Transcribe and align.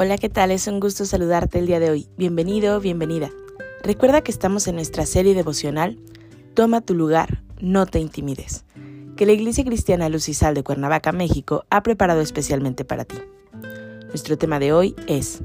Hola, 0.00 0.16
¿qué 0.16 0.28
tal? 0.28 0.52
Es 0.52 0.68
un 0.68 0.78
gusto 0.78 1.04
saludarte 1.04 1.58
el 1.58 1.66
día 1.66 1.80
de 1.80 1.90
hoy. 1.90 2.06
Bienvenido, 2.16 2.78
bienvenida. 2.78 3.32
Recuerda 3.82 4.20
que 4.20 4.30
estamos 4.30 4.68
en 4.68 4.76
nuestra 4.76 5.04
serie 5.04 5.34
devocional 5.34 5.98
Toma 6.54 6.80
tu 6.82 6.94
lugar, 6.94 7.42
no 7.60 7.84
te 7.84 7.98
intimides, 7.98 8.64
que 9.16 9.26
la 9.26 9.32
Iglesia 9.32 9.64
Cristiana 9.64 10.08
Lucisal 10.08 10.54
de 10.54 10.62
Cuernavaca, 10.62 11.10
México, 11.10 11.64
ha 11.68 11.82
preparado 11.82 12.20
especialmente 12.20 12.84
para 12.84 13.06
ti. 13.06 13.16
Nuestro 14.06 14.38
tema 14.38 14.60
de 14.60 14.72
hoy 14.72 14.94
es 15.08 15.42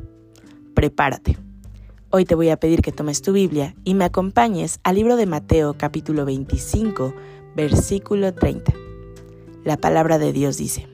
Prepárate. 0.76 1.36
Hoy 2.12 2.26
te 2.26 2.36
voy 2.36 2.50
a 2.50 2.58
pedir 2.58 2.84
que 2.84 2.92
tomes 2.92 3.24
tu 3.24 3.34
Biblia 3.34 3.74
y 3.84 3.96
me 3.96 4.06
acompañes 4.06 4.80
al 4.84 4.98
libro 4.98 5.16
de 5.16 5.26
Mateo 5.26 5.80
capítulo 5.80 6.26
25, 6.26 7.16
versículo 7.56 8.36
30. 8.36 8.72
La 9.64 9.78
palabra 9.78 10.20
de 10.20 10.32
Dios 10.32 10.58
dice, 10.58 10.93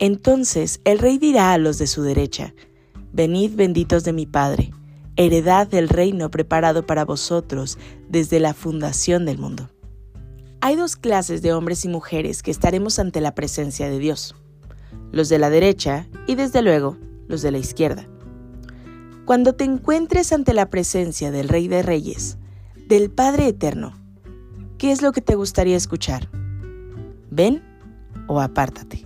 entonces 0.00 0.80
el 0.84 0.98
rey 0.98 1.18
dirá 1.18 1.52
a 1.52 1.58
los 1.58 1.78
de 1.78 1.86
su 1.86 2.02
derecha, 2.02 2.54
Venid 3.12 3.54
benditos 3.54 4.02
de 4.04 4.12
mi 4.12 4.24
Padre, 4.24 4.72
heredad 5.16 5.68
del 5.68 5.88
reino 5.88 6.30
preparado 6.30 6.86
para 6.86 7.04
vosotros 7.04 7.76
desde 8.08 8.40
la 8.40 8.54
fundación 8.54 9.26
del 9.26 9.38
mundo. 9.38 9.68
Hay 10.62 10.76
dos 10.76 10.96
clases 10.96 11.42
de 11.42 11.52
hombres 11.52 11.84
y 11.84 11.88
mujeres 11.88 12.42
que 12.42 12.50
estaremos 12.50 12.98
ante 12.98 13.20
la 13.20 13.34
presencia 13.34 13.90
de 13.90 13.98
Dios, 13.98 14.36
los 15.12 15.28
de 15.28 15.38
la 15.38 15.50
derecha 15.50 16.06
y 16.26 16.34
desde 16.34 16.62
luego 16.62 16.96
los 17.28 17.42
de 17.42 17.50
la 17.50 17.58
izquierda. 17.58 18.08
Cuando 19.26 19.54
te 19.54 19.64
encuentres 19.64 20.32
ante 20.32 20.54
la 20.54 20.70
presencia 20.70 21.30
del 21.30 21.48
Rey 21.48 21.68
de 21.68 21.82
Reyes, 21.82 22.38
del 22.88 23.10
Padre 23.10 23.48
Eterno, 23.48 23.92
¿qué 24.78 24.92
es 24.92 25.02
lo 25.02 25.12
que 25.12 25.20
te 25.20 25.34
gustaría 25.34 25.76
escuchar? 25.76 26.30
¿Ven 27.30 27.62
o 28.28 28.40
apártate? 28.40 29.04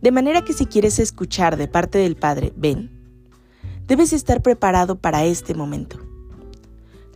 De 0.00 0.12
manera 0.12 0.44
que 0.44 0.52
si 0.52 0.66
quieres 0.66 0.98
escuchar 0.98 1.56
de 1.56 1.68
parte 1.68 1.98
del 1.98 2.16
Padre, 2.16 2.52
ven, 2.56 2.90
debes 3.86 4.12
estar 4.12 4.42
preparado 4.42 4.98
para 4.98 5.24
este 5.24 5.54
momento. 5.54 5.98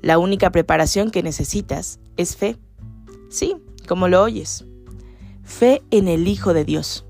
La 0.03 0.19
única 0.19 0.51
preparación 0.51 1.11
que 1.11 1.23
necesitas 1.23 1.99
es 2.17 2.37
fe. 2.37 2.59
Sí, 3.31 3.57
como 3.89 4.07
lo 4.09 4.23
oyes. 4.23 4.67
Fe 5.43 5.83
en 5.91 6.09
el 6.09 6.29
Hijo 6.29 6.53
de 6.53 6.65
Dios, 6.65 7.07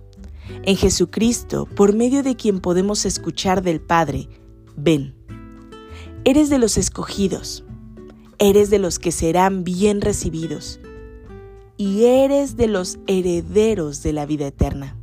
en 0.65 0.77
Jesucristo, 0.77 1.67
por 1.67 1.95
medio 1.95 2.23
de 2.23 2.37
quien 2.37 2.61
podemos 2.61 3.05
escuchar 3.05 3.63
del 3.63 3.81
Padre, 3.81 4.29
ven. 4.77 5.15
Eres 6.25 6.51
de 6.51 6.59
los 6.59 6.79
escogidos, 6.79 7.65
eres 8.39 8.71
de 8.71 8.79
los 8.79 8.99
que 8.99 9.13
serán 9.13 9.65
bien 9.65 10.01
recibidos 10.01 10.81
y 11.77 12.05
eres 12.05 12.57
de 12.57 12.69
los 12.69 12.99
herederos 13.07 14.03
de 14.03 14.13
la 14.13 14.27
vida 14.27 14.47
eterna. 14.47 14.97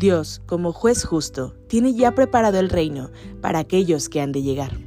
Dios, 0.00 0.40
como 0.46 0.72
juez 0.72 1.04
justo, 1.04 1.54
tiene 1.68 1.92
ya 1.92 2.14
preparado 2.14 2.58
el 2.58 2.70
reino 2.70 3.10
para 3.42 3.58
aquellos 3.58 4.08
que 4.08 4.22
han 4.22 4.32
de 4.32 4.40
llegar, 4.40 4.78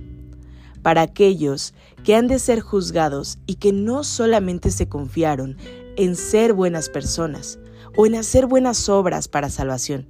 para 0.82 1.04
aquellos 1.04 1.76
que 2.04 2.16
han 2.16 2.28
de 2.28 2.40
ser 2.40 2.62
juzgados 2.62 3.38
y 3.46 3.56
que 3.56 3.74
no 3.74 4.04
solamente 4.04 4.72
se 4.72 4.90
confiaron 4.90 5.56
en 5.98 6.16
ser 6.16 6.54
buenas 6.54 6.90
personas 6.90 7.60
o 7.96 8.08
en 8.08 8.16
hacer 8.16 8.48
buenas 8.48 8.90
obras 8.90 9.28
para 9.28 9.52
salvación, 9.52 10.08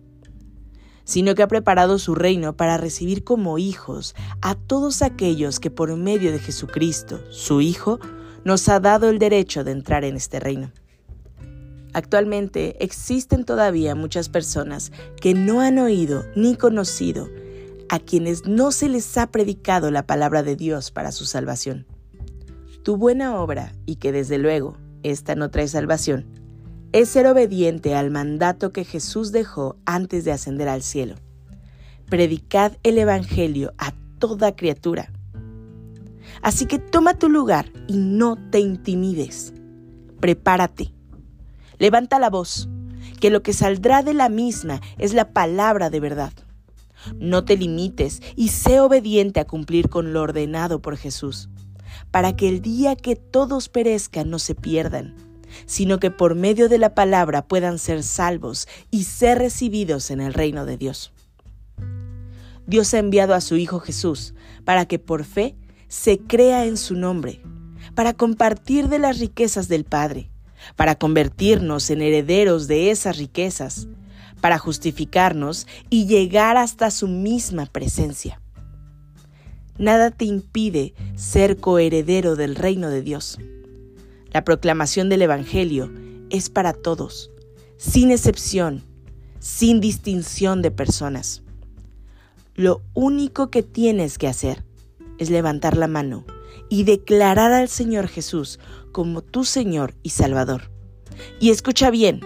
sino 1.04 1.36
que 1.36 1.44
ha 1.44 1.50
preparado 1.50 2.00
su 2.00 2.16
reino 2.16 2.56
para 2.56 2.78
recibir 2.78 3.26
como 3.26 3.58
hijos 3.58 4.16
a 4.42 4.56
todos 4.56 5.02
aquellos 5.02 5.60
que 5.60 5.70
por 5.70 5.94
medio 5.98 6.32
de 6.32 6.40
Jesucristo, 6.40 7.20
su 7.30 7.60
Hijo, 7.60 8.00
nos 8.46 8.70
ha 8.70 8.80
dado 8.80 9.10
el 9.10 9.20
derecho 9.20 9.66
de 9.66 9.72
entrar 9.72 10.06
en 10.06 10.16
este 10.16 10.40
reino. 10.40 10.72
Actualmente 11.94 12.84
existen 12.84 13.46
todavía 13.46 13.94
muchas 13.94 14.28
personas 14.28 14.92
que 15.22 15.36
no 15.36 15.62
han 15.62 15.78
oído 15.78 16.26
ni 16.36 16.56
conocido 16.56 17.30
a 17.90 18.00
quienes 18.00 18.48
no 18.48 18.72
se 18.72 18.90
les 18.90 19.16
ha 19.18 19.28
predicado 19.28 19.92
la 19.92 20.08
palabra 20.08 20.42
de 20.42 20.56
Dios 20.56 20.90
para 20.90 21.12
su 21.12 21.26
salvación. 21.26 21.86
Tu 22.82 22.98
buena 22.98 23.40
obra, 23.40 23.74
y 23.86 23.98
que 23.98 24.12
desde 24.12 24.40
luego 24.40 24.78
esta 25.04 25.36
no 25.36 25.52
trae 25.52 25.68
salvación, 25.68 26.26
es 26.92 27.10
ser 27.10 27.28
obediente 27.28 27.96
al 27.96 28.10
mandato 28.10 28.72
que 28.74 28.86
Jesús 28.86 29.32
dejó 29.32 29.78
antes 29.86 30.26
de 30.26 30.32
ascender 30.32 30.68
al 30.68 30.82
cielo. 30.82 31.16
Predicad 32.10 32.74
el 32.82 32.98
Evangelio 32.98 33.74
a 33.78 33.94
toda 34.18 34.56
criatura. 34.56 35.12
Así 36.42 36.66
que 36.66 36.80
toma 36.80 37.20
tu 37.20 37.30
lugar 37.30 37.72
y 37.88 37.98
no 37.98 38.38
te 38.50 38.60
intimides. 38.60 39.54
Prepárate 40.20 40.94
Levanta 41.80 42.20
la 42.20 42.30
voz, 42.30 42.70
que 43.20 43.30
lo 43.30 43.42
que 43.42 43.54
saldrá 43.54 44.04
de 44.04 44.14
la 44.14 44.30
misma 44.30 44.82
es 44.98 45.14
la 45.14 45.32
palabra 45.32 45.90
de 45.90 46.00
verdad. 46.00 46.34
No 47.20 47.44
te 47.46 47.58
limites 47.58 48.22
y 48.36 48.50
sé 48.50 48.80
obediente 48.80 49.40
a 49.40 49.46
cumplir 49.46 49.90
con 49.90 50.14
lo 50.14 50.22
ordenado 50.22 50.82
por 50.82 50.98
Jesús, 50.98 51.50
para 52.12 52.36
que 52.36 52.48
el 52.48 52.62
día 52.62 52.96
que 52.96 53.16
todos 53.16 53.70
perezcan 53.70 54.30
no 54.30 54.40
se 54.40 54.56
pierdan, 54.56 55.16
sino 55.66 56.00
que 56.00 56.12
por 56.12 56.36
medio 56.36 56.70
de 56.70 56.78
la 56.78 56.96
palabra 56.96 57.48
puedan 57.48 57.80
ser 57.80 58.04
salvos 58.04 58.68
y 58.92 59.04
ser 59.04 59.40
recibidos 59.40 60.12
en 60.12 60.22
el 60.22 60.34
reino 60.34 60.66
de 60.66 60.78
Dios. 60.78 61.14
Dios 62.66 62.94
ha 62.94 63.00
enviado 63.00 63.34
a 63.34 63.42
su 63.42 63.58
Hijo 63.58 63.80
Jesús 63.80 64.34
para 64.64 64.86
que 64.86 65.00
por 65.00 65.26
fe 65.26 65.56
se 65.90 66.20
crea 66.20 66.66
en 66.66 66.78
su 66.78 66.96
nombre, 66.96 67.42
para 67.94 68.14
compartir 68.14 68.88
de 68.88 69.00
las 69.00 69.20
riquezas 69.20 69.68
del 69.68 69.84
Padre 69.84 70.33
para 70.76 70.96
convertirnos 70.96 71.90
en 71.90 72.02
herederos 72.02 72.68
de 72.68 72.92
esas 72.92 73.18
riquezas, 73.18 73.88
para 74.42 74.58
justificarnos 74.58 75.68
y 75.90 76.06
llegar 76.06 76.58
hasta 76.58 76.92
su 76.92 77.08
misma 77.08 77.66
presencia. 77.66 78.42
Nada 79.78 80.12
te 80.12 80.26
impide 80.26 80.94
ser 81.16 81.58
coheredero 81.58 82.36
del 82.36 82.56
reino 82.56 82.90
de 82.90 83.02
Dios. 83.02 83.40
La 84.32 84.44
proclamación 84.44 85.10
del 85.10 85.22
Evangelio 85.22 85.92
es 86.30 86.50
para 86.50 86.74
todos, 86.74 87.32
sin 87.78 88.12
excepción, 88.12 88.84
sin 89.40 89.80
distinción 89.82 90.62
de 90.62 90.72
personas. 90.72 91.42
Lo 92.56 92.82
único 92.94 93.50
que 93.50 93.64
tienes 93.64 94.18
que 94.18 94.28
hacer 94.28 94.64
es 95.18 95.30
levantar 95.30 95.76
la 95.76 95.88
mano 95.88 96.26
y 96.74 96.86
declarar 96.86 97.52
al 97.52 97.70
Señor 97.70 98.08
Jesús 98.08 98.60
como 98.92 99.22
tu 99.22 99.44
Señor 99.44 99.94
y 100.02 100.10
Salvador. 100.10 100.72
Y 101.40 101.52
escucha 101.52 101.92
bien, 101.92 102.20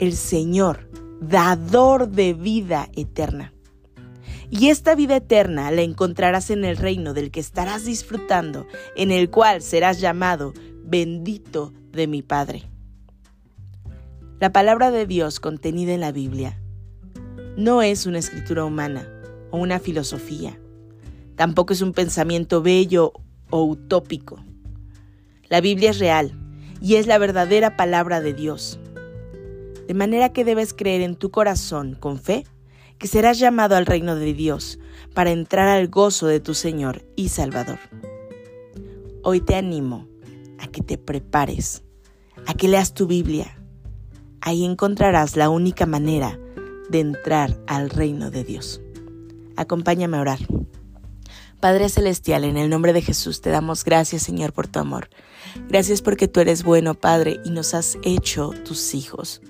el 0.00 0.14
Señor, 0.14 0.90
dador 1.20 2.08
de 2.08 2.34
vida 2.34 2.88
eterna. 2.96 3.54
Y 4.50 4.70
esta 4.70 4.96
vida 4.96 5.14
eterna 5.14 5.70
la 5.70 5.82
encontrarás 5.82 6.50
en 6.50 6.64
el 6.64 6.76
reino 6.76 7.14
del 7.14 7.30
que 7.30 7.38
estarás 7.38 7.84
disfrutando, 7.84 8.66
en 8.96 9.12
el 9.12 9.30
cual 9.30 9.62
serás 9.62 10.00
llamado 10.00 10.54
bendito 10.82 11.72
de 11.92 12.08
mi 12.08 12.20
Padre. 12.20 12.68
La 14.40 14.52
palabra 14.52 14.90
de 14.90 15.06
Dios 15.06 15.38
contenida 15.38 15.94
en 15.94 16.00
la 16.00 16.10
Biblia 16.10 16.60
no 17.56 17.80
es 17.80 18.06
una 18.06 18.18
escritura 18.18 18.64
humana 18.64 19.08
o 19.52 19.58
una 19.58 19.78
filosofía. 19.78 20.58
Tampoco 21.36 21.72
es 21.74 21.80
un 21.80 21.92
pensamiento 21.92 22.60
bello 22.60 23.12
o 23.52 23.62
utópico. 23.62 24.42
La 25.48 25.60
Biblia 25.60 25.90
es 25.90 26.00
real 26.00 26.32
y 26.80 26.96
es 26.96 27.06
la 27.06 27.18
verdadera 27.18 27.76
palabra 27.76 28.20
de 28.20 28.32
Dios. 28.32 28.80
De 29.86 29.94
manera 29.94 30.32
que 30.32 30.44
debes 30.44 30.74
creer 30.74 31.02
en 31.02 31.14
tu 31.14 31.30
corazón 31.30 31.94
con 31.94 32.18
fe 32.18 32.44
que 32.98 33.06
serás 33.06 33.38
llamado 33.38 33.76
al 33.76 33.86
reino 33.86 34.16
de 34.16 34.32
Dios 34.32 34.78
para 35.14 35.30
entrar 35.30 35.68
al 35.68 35.88
gozo 35.88 36.26
de 36.26 36.40
tu 36.40 36.54
Señor 36.54 37.04
y 37.14 37.28
Salvador. 37.28 37.78
Hoy 39.22 39.40
te 39.40 39.54
animo 39.54 40.08
a 40.58 40.68
que 40.68 40.82
te 40.82 40.96
prepares, 40.96 41.82
a 42.46 42.54
que 42.54 42.68
leas 42.68 42.94
tu 42.94 43.06
Biblia. 43.06 43.58
Ahí 44.40 44.64
encontrarás 44.64 45.36
la 45.36 45.50
única 45.50 45.84
manera 45.84 46.38
de 46.88 47.00
entrar 47.00 47.60
al 47.66 47.90
reino 47.90 48.30
de 48.30 48.44
Dios. 48.44 48.80
Acompáñame 49.56 50.16
a 50.16 50.22
orar. 50.22 50.38
Padre 51.62 51.88
Celestial, 51.88 52.42
en 52.42 52.56
el 52.56 52.68
nombre 52.68 52.92
de 52.92 53.02
Jesús 53.02 53.40
te 53.40 53.50
damos 53.50 53.84
gracias, 53.84 54.24
Señor, 54.24 54.52
por 54.52 54.66
tu 54.66 54.80
amor. 54.80 55.08
Gracias 55.68 56.02
porque 56.02 56.26
tú 56.26 56.40
eres 56.40 56.64
bueno, 56.64 56.94
Padre, 56.94 57.38
y 57.44 57.50
nos 57.50 57.72
has 57.72 57.98
hecho 58.02 58.50
tus 58.64 58.96
hijos. 58.96 59.40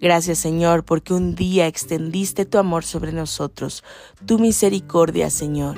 Gracias 0.00 0.40
Señor, 0.40 0.84
porque 0.84 1.14
un 1.14 1.36
día 1.36 1.68
extendiste 1.68 2.44
tu 2.44 2.58
amor 2.58 2.84
sobre 2.84 3.12
nosotros, 3.12 3.84
tu 4.26 4.40
misericordia 4.40 5.30
Señor. 5.30 5.76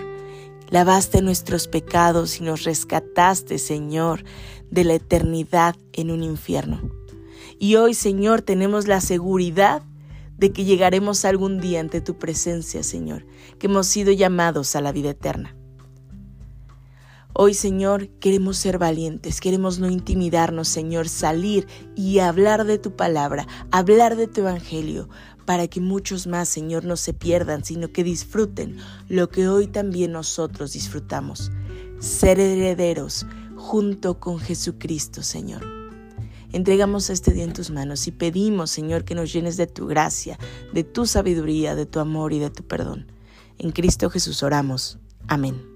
Lavaste 0.71 1.21
nuestros 1.21 1.69
pecados 1.69 2.41
y 2.41 2.45
nos 2.45 2.65
rescataste 2.65 3.59
Señor 3.59 4.25
de 4.71 4.85
la 4.85 4.95
eternidad 4.95 5.77
en 5.93 6.11
un 6.11 6.23
infierno. 6.23 6.81
Y 7.59 7.77
hoy 7.77 7.93
Señor 7.93 8.41
tenemos 8.41 8.87
la 8.87 9.03
seguridad 9.03 9.83
de 10.39 10.55
que 10.55 10.65
llegaremos 10.65 11.27
algún 11.27 11.61
día 11.61 11.81
ante 11.81 12.01
tu 12.01 12.17
presencia 12.17 12.83
Señor, 12.83 13.27
que 13.59 13.67
hemos 13.67 13.87
sido 13.87 14.11
llamados 14.11 14.75
a 14.75 14.81
la 14.81 14.91
vida 14.91 15.11
eterna. 15.11 15.55
Hoy, 17.39 17.53
Señor, 17.53 18.09
queremos 18.19 18.57
ser 18.57 18.79
valientes, 18.79 19.43
queremos 19.43 19.79
no 19.79 19.91
intimidarnos, 19.91 20.69
Señor, 20.69 21.07
salir 21.07 21.67
y 21.95 22.21
hablar 22.21 22.65
de 22.65 22.79
tu 22.79 22.97
palabra, 22.97 23.47
hablar 23.71 24.17
de 24.17 24.27
tu 24.27 24.41
evangelio, 24.41 25.11
para 25.45 25.69
que 25.69 25.83
muchos 25.83 26.27
más, 26.27 26.49
Señor, 26.49 26.87
no 26.87 26.97
se 26.97 27.13
pierdan, 27.13 27.63
sino 27.63 27.93
que 27.93 28.05
disfruten 28.05 28.79
lo 29.11 29.29
que 29.29 29.49
hoy 29.49 29.67
también 29.67 30.13
nosotros 30.13 30.73
disfrutamos, 30.73 31.53
ser 31.99 32.41
herederos 32.41 33.27
junto 33.55 34.19
con 34.19 34.39
Jesucristo, 34.39 35.23
Señor. 35.23 35.63
Entregamos 36.53 37.11
este 37.11 37.35
día 37.35 37.45
en 37.45 37.53
tus 37.53 37.69
manos 37.69 38.07
y 38.07 38.13
pedimos, 38.13 38.71
Señor, 38.71 39.05
que 39.05 39.15
nos 39.15 39.31
llenes 39.31 39.59
de 39.59 39.67
tu 39.67 39.87
gracia, 39.87 40.39
de 40.73 40.85
tu 40.85 41.05
sabiduría, 41.05 41.75
de 41.75 41.85
tu 41.85 42.01
amor 42.01 42.33
y 42.33 42.39
de 42.39 42.49
tu 42.49 42.63
perdón. 42.63 43.13
En 43.59 43.73
Cristo 43.73 44.09
Jesús 44.09 44.43
oramos. 44.43 44.99
Amén. 45.29 45.76